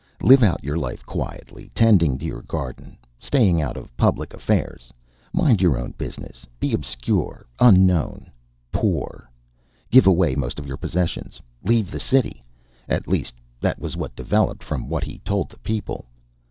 [0.23, 4.91] Live out your life quietly, tending your garden, staying out of public affairs;
[5.31, 6.43] mind your own business.
[6.59, 8.31] Be obscure, unknown,
[8.71, 9.29] poor.
[9.91, 12.43] Give away most of your possessions, leave the city.
[12.89, 16.05] At least that was what developed from what he told the people."